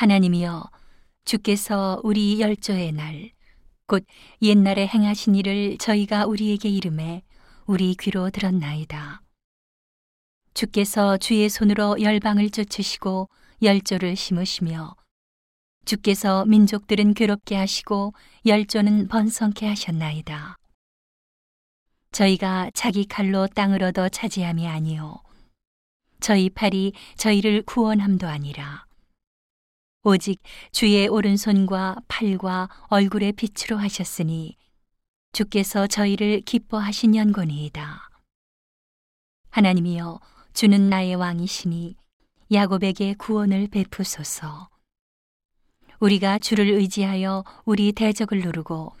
하나님이여 0.00 0.70
주께서 1.24 2.00
우리 2.02 2.40
열조의 2.40 2.92
날 2.92 3.40
곧 3.90 4.06
옛날에 4.40 4.86
행하신 4.86 5.34
일을 5.34 5.76
저희가 5.78 6.24
우리에게 6.24 6.68
이름해 6.68 7.24
우리 7.66 7.96
귀로 7.96 8.30
들었나이다. 8.30 9.20
주께서 10.54 11.16
주의 11.16 11.48
손으로 11.48 12.00
열방을 12.00 12.50
쫓으시고 12.50 13.28
열조를 13.60 14.14
심으시며 14.14 14.94
주께서 15.86 16.44
민족들은 16.44 17.14
괴롭게 17.14 17.56
하시고 17.56 18.14
열조는 18.46 19.08
번성케 19.08 19.66
하셨나이다. 19.66 20.56
저희가 22.12 22.70
자기 22.74 23.06
칼로 23.06 23.48
땅을 23.48 23.82
얻어 23.82 24.08
차지함이 24.08 24.68
아니요 24.68 25.20
저희 26.20 26.48
팔이 26.48 26.92
저희를 27.16 27.62
구원함도 27.62 28.28
아니라 28.28 28.86
오직 30.02 30.40
주의 30.72 31.06
오른손과 31.08 31.96
팔과 32.08 32.70
얼굴의 32.88 33.32
빛으로 33.32 33.76
하셨으니 33.76 34.56
주께서 35.32 35.86
저희를 35.86 36.40
기뻐하신 36.40 37.14
연고니이다. 37.16 38.08
하나님이여 39.50 40.20
주는 40.54 40.88
나의 40.88 41.16
왕이시니 41.16 41.96
야곱에게 42.50 43.14
구원을 43.18 43.68
베푸소서. 43.68 44.70
우리가 45.98 46.38
주를 46.38 46.68
의지하여 46.68 47.44
우리 47.66 47.92
대적을 47.92 48.40
누르고 48.40 48.94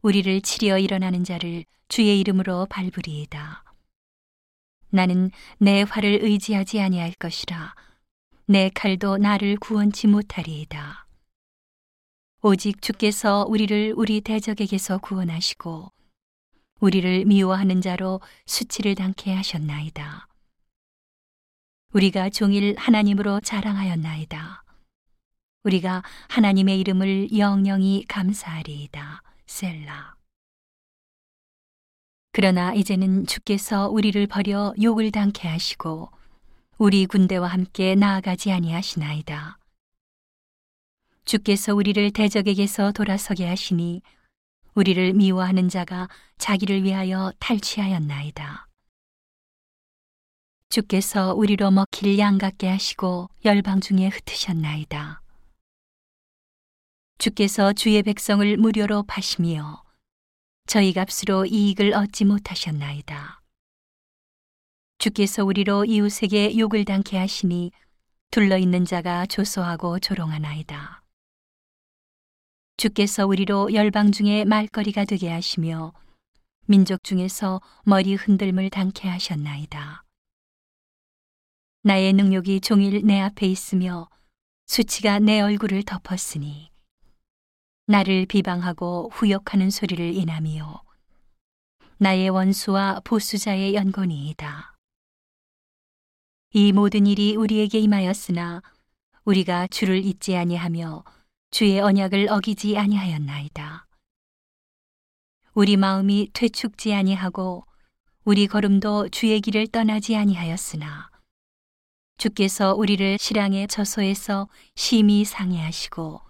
우리를 0.00 0.40
치려 0.40 0.78
일어나는 0.78 1.24
자를 1.24 1.66
주의 1.88 2.18
이름으로 2.20 2.66
밟으리이다. 2.70 3.64
나는 4.88 5.30
내 5.58 5.82
활을 5.82 6.20
의지하지 6.22 6.80
아니할 6.80 7.12
것이라. 7.18 7.74
내 8.50 8.70
칼도 8.70 9.18
나를 9.18 9.58
구원치 9.58 10.06
못하리이다. 10.06 11.06
오직 12.40 12.80
주께서 12.80 13.44
우리를 13.46 13.92
우리 13.94 14.22
대적에게서 14.22 14.96
구원하시고 14.98 15.92
우리를 16.80 17.26
미워하는 17.26 17.82
자로 17.82 18.22
수치를 18.46 18.94
당케 18.94 19.34
하셨나이다. 19.34 20.28
우리가 21.92 22.30
종일 22.30 22.74
하나님으로 22.78 23.40
자랑하였나이다. 23.40 24.64
우리가 25.64 26.02
하나님의 26.30 26.80
이름을 26.80 27.36
영영히 27.36 28.06
감사하리이다. 28.08 29.22
셀라. 29.44 30.16
그러나 32.32 32.72
이제는 32.72 33.26
주께서 33.26 33.90
우리를 33.90 34.26
버려 34.26 34.72
욕을 34.80 35.10
당케 35.10 35.46
하시고 35.46 36.10
우리 36.80 37.06
군대와 37.06 37.48
함께 37.48 37.96
나아가지 37.96 38.52
아니하시나이다. 38.52 39.58
주께서 41.24 41.74
우리를 41.74 42.12
대적에게서 42.12 42.92
돌아서게 42.92 43.48
하시니 43.48 44.00
우리를 44.74 45.12
미워하는 45.14 45.68
자가 45.68 46.08
자기를 46.38 46.84
위하여 46.84 47.32
탈취하였나이다. 47.40 48.68
주께서 50.68 51.34
우리로 51.34 51.72
먹힐 51.72 52.16
양 52.20 52.38
같게 52.38 52.68
하시고 52.68 53.28
열방 53.44 53.80
중에 53.80 54.06
흩으셨나이다. 54.06 55.20
주께서 57.18 57.72
주의 57.72 58.00
백성을 58.04 58.56
무료로 58.56 59.02
파시며 59.02 59.82
저희 60.68 60.92
값으로 60.92 61.44
이익을 61.46 61.92
얻지 61.92 62.24
못하셨나이다. 62.24 63.37
주께서 64.98 65.44
우리로 65.44 65.84
이웃에게 65.84 66.58
욕을 66.58 66.84
당케 66.84 67.16
하시니 67.16 67.70
둘러 68.32 68.58
있는 68.58 68.84
자가 68.84 69.26
조소하고 69.26 70.00
조롱하나이다. 70.00 71.04
주께서 72.76 73.24
우리로 73.24 73.74
열방 73.74 74.10
중에 74.10 74.44
말거리가 74.44 75.04
되게 75.04 75.30
하시며 75.30 75.92
민족 76.66 77.04
중에서 77.04 77.60
머리 77.84 78.16
흔들물 78.16 78.70
당케 78.70 79.08
하셨나이다. 79.08 80.02
나의 81.82 82.12
능력이 82.12 82.60
종일 82.60 83.06
내 83.06 83.20
앞에 83.20 83.46
있으며 83.46 84.10
수치가 84.66 85.20
내 85.20 85.40
얼굴을 85.40 85.84
덮었으니 85.84 86.72
나를 87.86 88.26
비방하고 88.26 89.10
후욕하는 89.12 89.70
소리를 89.70 90.12
인하미요 90.14 90.82
나의 91.98 92.30
원수와 92.30 93.00
보수자의 93.04 93.74
연곤이이다. 93.74 94.77
이 96.52 96.72
모든 96.72 97.06
일이 97.06 97.36
우리에게 97.36 97.78
임하였으나 97.78 98.62
우리가 99.24 99.66
주를 99.66 100.02
잊지 100.02 100.34
아니하며 100.34 101.04
주의 101.50 101.78
언약을 101.78 102.28
어기지 102.30 102.78
아니하였나이다. 102.78 103.86
우리 105.52 105.76
마음이 105.76 106.30
퇴축지 106.32 106.94
아니하고 106.94 107.66
우리 108.24 108.46
걸음도 108.46 109.10
주의 109.10 109.38
길을 109.42 109.66
떠나지 109.66 110.16
아니하였으나 110.16 111.10
주께서 112.16 112.74
우리를 112.74 113.18
실랑의 113.18 113.68
저소에서 113.68 114.48
심히 114.74 115.26
상해하시고 115.26 116.22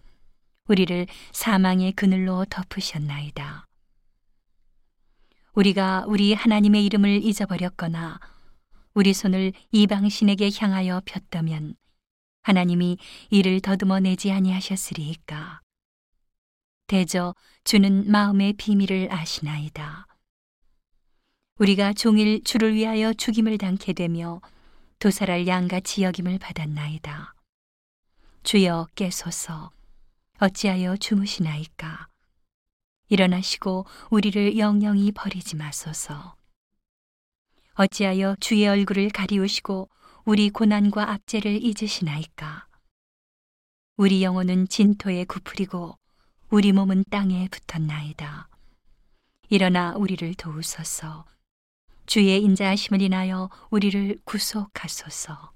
우리를 0.67 1.06
사망의 1.31 1.93
그늘로 1.93 2.45
덮으셨나이다. 2.50 3.67
우리가 5.55 6.06
우리 6.09 6.35
하나님의 6.35 6.85
이름을 6.87 7.23
잊어버렸거나 7.23 8.19
우리 8.98 9.14
손을 9.14 9.53
이방신에게 9.70 10.50
향하여 10.59 11.00
폈다면 11.04 11.76
하나님이 12.42 12.98
이를 13.31 13.60
더듬어 13.60 14.00
내지 14.00 14.32
아니하셨으리이까. 14.32 15.60
대저 16.88 17.37
주는 17.62 18.10
마음의 18.10 18.54
비밀을 18.54 19.12
아시나이다. 19.12 20.08
우리가 21.60 21.92
종일 21.92 22.42
주를 22.42 22.75
위하여 22.75 23.12
죽임을 23.12 23.56
당케 23.58 23.92
되며 23.92 24.41
도살할 24.98 25.47
양같이 25.47 26.03
여김을 26.03 26.41
받았나이다. 26.41 27.37
주여 28.42 28.88
깨소서 28.97 29.70
어찌하여 30.41 30.97
주무시나이까. 30.97 32.08
일어나시고 33.10 33.87
우리를 34.10 34.58
영영히 34.58 35.12
버리지 35.12 35.54
마소서. 35.54 36.34
어찌하여 37.81 38.34
주의 38.41 38.66
얼굴을 38.66 39.11
가리우시고 39.11 39.89
우리 40.25 40.50
고난과 40.50 41.12
압제를 41.12 41.62
잊으시나이까? 41.62 42.66
우리 43.97 44.25
영혼은 44.25 44.66
진토에 44.66 45.25
굽으리고 45.25 45.97
우리 46.50 46.72
몸은 46.72 47.05
땅에 47.09 47.49
붙었나이다. 47.49 48.49
일어나 49.50 49.94
우리를 49.94 50.34
도우소서. 50.34 51.25
주의 52.06 52.43
인자하심을 52.43 53.00
인하여 53.00 53.49
우리를 53.71 54.19
구속하소서. 54.25 55.53